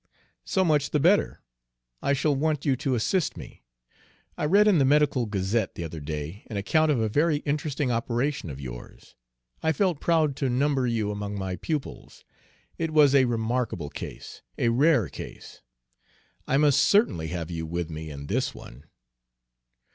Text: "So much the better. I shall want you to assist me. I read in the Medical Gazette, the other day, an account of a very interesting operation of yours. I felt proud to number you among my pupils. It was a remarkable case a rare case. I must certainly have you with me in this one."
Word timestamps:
"So 0.45 0.65
much 0.65 0.89
the 0.89 0.99
better. 0.99 1.43
I 2.01 2.13
shall 2.13 2.35
want 2.35 2.65
you 2.65 2.75
to 2.75 2.95
assist 2.95 3.37
me. 3.37 3.61
I 4.35 4.45
read 4.45 4.67
in 4.67 4.79
the 4.79 4.83
Medical 4.83 5.27
Gazette, 5.27 5.75
the 5.75 5.83
other 5.83 5.99
day, 5.99 6.43
an 6.49 6.57
account 6.57 6.89
of 6.89 6.99
a 6.99 7.07
very 7.07 7.37
interesting 7.45 7.91
operation 7.91 8.49
of 8.49 8.59
yours. 8.59 9.13
I 9.61 9.71
felt 9.71 9.99
proud 10.01 10.35
to 10.37 10.49
number 10.49 10.87
you 10.87 11.11
among 11.11 11.37
my 11.37 11.55
pupils. 11.55 12.25
It 12.79 12.89
was 12.89 13.13
a 13.13 13.25
remarkable 13.25 13.91
case 13.91 14.41
a 14.57 14.69
rare 14.69 15.07
case. 15.07 15.61
I 16.47 16.57
must 16.57 16.81
certainly 16.81 17.27
have 17.27 17.51
you 17.51 17.67
with 17.67 17.91
me 17.91 18.09
in 18.09 18.25
this 18.25 18.55
one." 18.55 18.85